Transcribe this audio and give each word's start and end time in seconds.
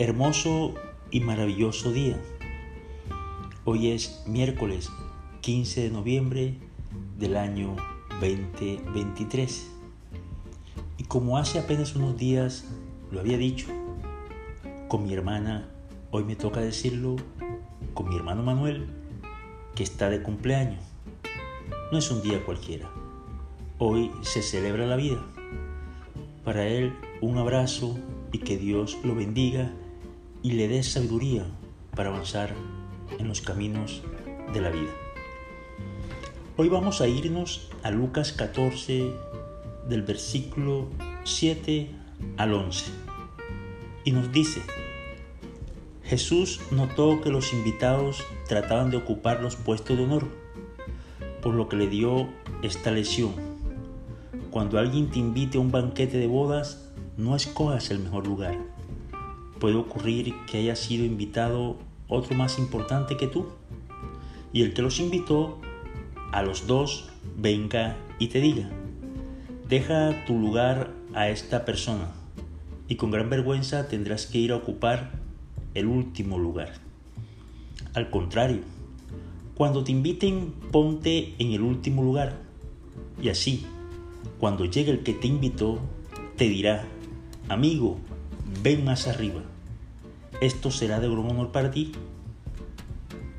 Hermoso 0.00 0.74
y 1.10 1.18
maravilloso 1.18 1.90
día. 1.90 2.16
Hoy 3.64 3.90
es 3.90 4.22
miércoles 4.28 4.90
15 5.40 5.80
de 5.80 5.90
noviembre 5.90 6.54
del 7.18 7.36
año 7.36 7.74
2023. 8.20 9.68
Y 10.98 11.02
como 11.02 11.36
hace 11.36 11.58
apenas 11.58 11.96
unos 11.96 12.16
días 12.16 12.64
lo 13.10 13.18
había 13.18 13.38
dicho 13.38 13.66
con 14.86 15.02
mi 15.02 15.14
hermana, 15.14 15.68
hoy 16.12 16.22
me 16.22 16.36
toca 16.36 16.60
decirlo 16.60 17.16
con 17.92 18.08
mi 18.08 18.14
hermano 18.14 18.44
Manuel, 18.44 18.86
que 19.74 19.82
está 19.82 20.08
de 20.10 20.22
cumpleaños. 20.22 20.84
No 21.90 21.98
es 21.98 22.08
un 22.12 22.22
día 22.22 22.44
cualquiera. 22.44 22.88
Hoy 23.78 24.12
se 24.22 24.42
celebra 24.42 24.86
la 24.86 24.94
vida. 24.94 25.26
Para 26.44 26.68
él 26.68 26.94
un 27.20 27.36
abrazo 27.36 27.98
y 28.30 28.38
que 28.38 28.56
Dios 28.56 28.96
lo 29.02 29.16
bendiga 29.16 29.72
y 30.48 30.52
le 30.52 30.66
dé 30.66 30.82
sabiduría 30.82 31.44
para 31.94 32.08
avanzar 32.08 32.54
en 33.18 33.28
los 33.28 33.42
caminos 33.42 34.00
de 34.54 34.62
la 34.62 34.70
vida. 34.70 34.88
Hoy 36.56 36.70
vamos 36.70 37.02
a 37.02 37.06
irnos 37.06 37.68
a 37.82 37.90
Lucas 37.90 38.32
14 38.32 39.12
del 39.90 40.02
versículo 40.04 40.88
7 41.24 41.90
al 42.38 42.54
11 42.54 42.86
y 44.04 44.12
nos 44.12 44.32
dice, 44.32 44.62
Jesús 46.02 46.62
notó 46.70 47.20
que 47.20 47.28
los 47.28 47.52
invitados 47.52 48.24
trataban 48.48 48.90
de 48.90 48.96
ocupar 48.96 49.42
los 49.42 49.54
puestos 49.56 49.98
de 49.98 50.04
honor, 50.04 50.28
por 51.42 51.52
lo 51.52 51.68
que 51.68 51.76
le 51.76 51.88
dio 51.88 52.26
esta 52.62 52.90
lesión. 52.90 53.34
Cuando 54.50 54.78
alguien 54.78 55.10
te 55.10 55.18
invite 55.18 55.58
a 55.58 55.60
un 55.60 55.70
banquete 55.70 56.16
de 56.16 56.26
bodas, 56.26 56.88
no 57.18 57.36
escojas 57.36 57.90
el 57.90 57.98
mejor 57.98 58.26
lugar 58.26 58.77
puede 59.58 59.76
ocurrir 59.76 60.34
que 60.50 60.58
haya 60.58 60.76
sido 60.76 61.04
invitado 61.04 61.76
otro 62.08 62.36
más 62.36 62.58
importante 62.58 63.16
que 63.16 63.26
tú. 63.26 63.46
Y 64.52 64.62
el 64.62 64.72
que 64.72 64.82
los 64.82 65.00
invitó 65.00 65.58
a 66.32 66.42
los 66.42 66.66
dos 66.66 67.10
venga 67.36 67.96
y 68.18 68.28
te 68.28 68.40
diga, 68.40 68.70
deja 69.68 70.24
tu 70.26 70.38
lugar 70.38 70.90
a 71.14 71.28
esta 71.28 71.64
persona 71.64 72.12
y 72.88 72.96
con 72.96 73.10
gran 73.10 73.28
vergüenza 73.28 73.88
tendrás 73.88 74.26
que 74.26 74.38
ir 74.38 74.52
a 74.52 74.56
ocupar 74.56 75.12
el 75.74 75.86
último 75.86 76.38
lugar. 76.38 76.72
Al 77.94 78.10
contrario, 78.10 78.60
cuando 79.54 79.84
te 79.84 79.92
inviten 79.92 80.52
ponte 80.72 81.34
en 81.38 81.52
el 81.52 81.62
último 81.62 82.02
lugar 82.02 82.38
y 83.20 83.28
así, 83.28 83.66
cuando 84.38 84.64
llegue 84.64 84.92
el 84.92 85.02
que 85.02 85.12
te 85.12 85.26
invitó, 85.26 85.78
te 86.36 86.48
dirá, 86.48 86.84
amigo, 87.48 87.98
ven 88.62 88.84
más 88.84 89.06
arriba. 89.06 89.42
Esto 90.40 90.70
será 90.70 91.00
de 91.00 91.08
gran 91.08 91.30
honor 91.30 91.52
para 91.52 91.70
ti 91.70 91.92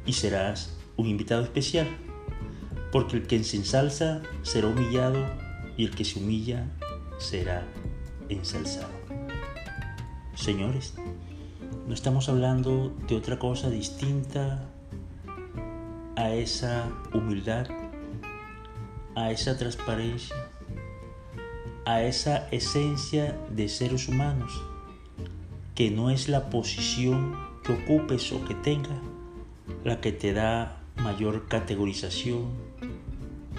y 0.06 0.14
serás 0.14 0.78
un 0.98 1.08
invitado 1.08 1.44
especial, 1.44 1.88
porque 2.92 3.18
el 3.18 3.28
que 3.28 3.44
se 3.44 3.58
ensalza 3.58 4.22
será 4.44 4.68
humillado 4.68 5.26
y 5.78 5.86
el 5.86 5.96
que 5.96 6.04
se 6.04 6.20
humilla 6.20 6.66
será 7.18 7.66
ensalzado. 8.28 8.90
Señores, 10.36 10.94
no 11.88 11.94
estamos 11.94 12.30
hablando 12.30 12.94
de 13.08 13.16
otra 13.16 13.40
cosa 13.40 13.70
distinta 13.70 14.66
a 16.16 16.34
esa 16.34 16.90
humildad, 17.14 17.68
a 19.16 19.32
esa 19.32 19.58
transparencia, 19.58 20.36
a 21.86 22.04
esa 22.04 22.48
esencia 22.50 23.38
de 23.50 23.70
seres 23.70 24.08
humanos 24.08 24.62
que 25.80 25.90
no 25.90 26.10
es 26.10 26.28
la 26.28 26.50
posición 26.50 27.38
que 27.64 27.72
ocupes 27.72 28.34
o 28.34 28.44
que 28.44 28.54
tenga 28.54 29.00
la 29.86 30.02
que 30.02 30.12
te 30.12 30.34
da 30.34 30.82
mayor 30.98 31.48
categorización 31.48 32.50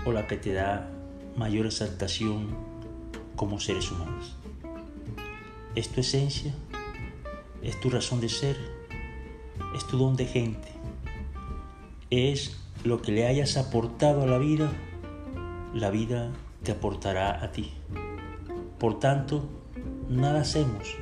o 0.05 0.13
la 0.13 0.27
que 0.27 0.37
te 0.37 0.53
da 0.53 0.91
mayor 1.39 1.65
exaltación 1.65 2.49
como 3.37 3.59
seres 3.59 3.91
humanos. 3.91 4.37
Es 5.75 5.89
tu 5.89 6.03
esencia, 6.03 6.55
es 7.63 7.81
tu 7.81 7.89
razón 7.89 8.21
de 8.21 8.29
ser, 8.29 8.59
es 9.75 9.87
tu 9.87 9.97
don 9.97 10.15
de 10.15 10.27
gente, 10.27 10.69
es 12.11 12.61
lo 12.85 13.01
que 13.01 13.13
le 13.13 13.29
hayas 13.29 13.57
aportado 13.57 14.25
a 14.25 14.27
la 14.27 14.37
vida, 14.37 14.71
la 15.73 15.89
vida 15.89 16.33
te 16.65 16.73
aportará 16.73 17.43
a 17.43 17.51
ti. 17.51 17.73
Por 18.79 18.99
tanto, 18.99 19.49
nada 20.11 20.43
hacemos 20.43 20.99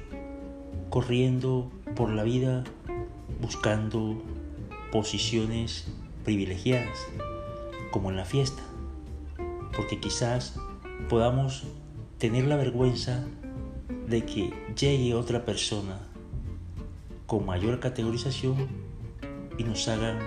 corriendo 0.90 1.70
por 1.94 2.10
la 2.10 2.22
vida 2.22 2.64
buscando 3.40 4.22
posiciones 4.90 5.86
privilegiadas, 6.24 6.98
como 7.90 8.10
en 8.10 8.16
la 8.16 8.24
fiesta, 8.24 8.62
porque 9.74 10.00
quizás 10.00 10.58
podamos 11.08 11.64
tener 12.18 12.46
la 12.46 12.56
vergüenza 12.56 13.24
de 14.06 14.24
que 14.24 14.52
llegue 14.78 15.14
otra 15.14 15.44
persona 15.44 15.98
con 17.26 17.46
mayor 17.46 17.78
categorización 17.78 18.68
y 19.58 19.64
nos 19.64 19.86
hagan 19.88 20.18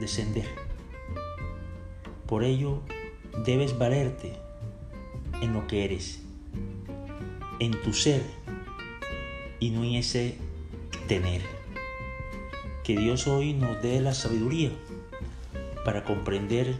descender. 0.00 0.48
Por 2.26 2.44
ello, 2.44 2.82
debes 3.44 3.76
valerte 3.76 4.32
en 5.42 5.52
lo 5.52 5.66
que 5.66 5.84
eres, 5.84 6.22
en 7.58 7.72
tu 7.82 7.92
ser 7.92 8.22
y 9.60 9.70
no 9.70 9.84
en 9.84 9.94
ese 9.94 10.36
tener. 11.08 11.42
Que 12.82 12.96
Dios 12.96 13.26
hoy 13.26 13.54
nos 13.54 13.80
dé 13.82 14.00
la 14.00 14.14
sabiduría 14.14 14.70
para 15.84 16.04
comprender 16.04 16.76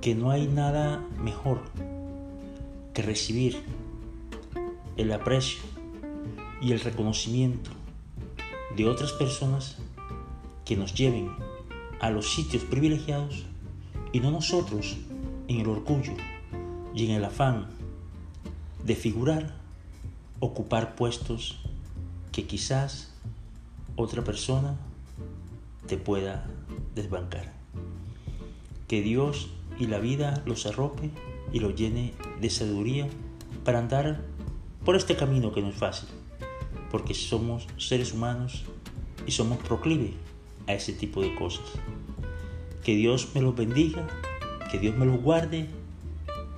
que 0.00 0.14
no 0.14 0.30
hay 0.30 0.46
nada 0.46 1.04
mejor 1.20 1.60
que 2.94 3.02
recibir 3.02 3.62
el 4.96 5.12
aprecio 5.12 5.60
y 6.60 6.72
el 6.72 6.80
reconocimiento 6.80 7.70
de 8.76 8.88
otras 8.88 9.12
personas 9.12 9.76
que 10.64 10.76
nos 10.76 10.94
lleven 10.94 11.30
a 12.00 12.10
los 12.10 12.32
sitios 12.32 12.64
privilegiados 12.64 13.44
y 14.12 14.20
no 14.20 14.30
nosotros 14.30 14.96
en 15.48 15.60
el 15.60 15.68
orgullo 15.68 16.12
y 16.94 17.06
en 17.06 17.12
el 17.12 17.24
afán 17.24 17.68
de 18.84 18.94
figurar 18.94 19.54
ocupar 20.40 20.94
puestos 20.94 21.58
que 22.32 22.46
quizás 22.46 23.12
otra 23.96 24.22
persona 24.22 24.76
te 25.86 25.96
pueda 25.96 26.46
desbancar. 26.94 27.52
Que 28.86 29.02
Dios 29.02 29.50
y 29.78 29.86
la 29.86 29.98
vida 29.98 30.42
los 30.46 30.66
arrope 30.66 31.10
y 31.52 31.60
los 31.60 31.74
llene 31.74 32.14
de 32.40 32.50
sabiduría 32.50 33.08
para 33.64 33.80
andar 33.80 34.20
por 34.84 34.96
este 34.96 35.16
camino 35.16 35.52
que 35.52 35.62
no 35.62 35.68
es 35.68 35.76
fácil, 35.76 36.08
porque 36.90 37.14
somos 37.14 37.66
seres 37.76 38.12
humanos 38.12 38.64
y 39.26 39.32
somos 39.32 39.58
proclive 39.58 40.14
a 40.66 40.74
ese 40.74 40.92
tipo 40.92 41.20
de 41.20 41.34
cosas. 41.34 41.66
Que 42.84 42.94
Dios 42.94 43.30
me 43.34 43.42
los 43.42 43.56
bendiga, 43.56 44.06
que 44.70 44.78
Dios 44.78 44.96
me 44.96 45.06
los 45.06 45.20
guarde 45.20 45.68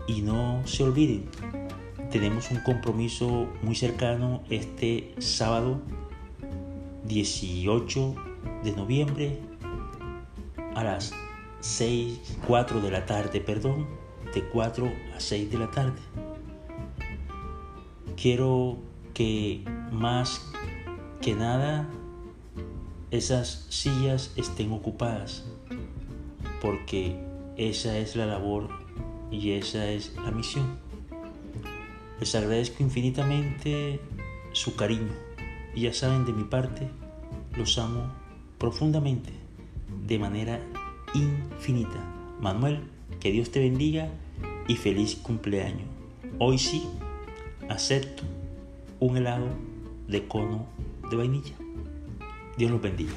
y 0.07 0.23
no 0.23 0.63
se 0.67 0.85
olviden 0.85 1.29
tenemos 2.11 2.51
un 2.51 2.59
compromiso 2.61 3.49
muy 3.63 3.77
cercano 3.77 4.43
este 4.51 5.15
sábado 5.19 5.81
18 7.05 8.15
de 8.65 8.73
noviembre 8.73 9.39
a 10.75 10.83
las 10.83 11.13
6, 11.61 12.39
4 12.47 12.81
de 12.81 12.91
la 12.91 13.07
tarde, 13.07 13.41
perdón, 13.41 13.87
de 14.35 14.43
4 14.45 14.91
a 15.17 15.21
6 15.21 15.51
de 15.51 15.59
la 15.59 15.71
tarde. 15.71 16.01
Quiero 18.17 18.79
que 19.15 19.65
más 19.93 20.51
que 21.21 21.35
nada 21.35 21.89
esas 23.11 23.67
sillas 23.69 24.33
estén 24.37 24.73
ocupadas 24.73 25.45
porque 26.61 27.17
esa 27.57 27.99
es 27.99 28.17
la 28.17 28.27
labor 28.27 28.69
y 29.31 29.53
esa 29.53 29.87
es 29.87 30.15
la 30.17 30.31
misión. 30.31 30.90
Les 32.21 32.35
agradezco 32.35 32.83
infinitamente 32.83 33.99
su 34.53 34.77
cariño 34.77 35.13
y 35.75 35.83
ya 35.83 35.95
saben 35.95 36.27
de 36.27 36.35
mi 36.35 36.45
parte, 36.45 36.87
los 37.57 37.79
amo 37.79 38.13
profundamente, 38.59 39.33
de 40.07 40.19
manera 40.19 40.61
infinita. 41.15 42.05
Manuel, 42.39 42.81
que 43.21 43.33
Dios 43.33 43.51
te 43.51 43.61
bendiga 43.61 44.11
y 44.69 44.77
feliz 44.77 45.17
cumpleaños. 45.17 45.89
Hoy 46.39 46.59
sí, 46.59 46.87
acepto 47.71 48.23
un 48.99 49.17
helado 49.17 49.49
de 50.07 50.29
cono 50.29 50.67
de 51.11 51.17
vainilla. 51.17 51.55
Dios 52.59 52.71
los 52.71 52.83
bendiga. 52.83 53.15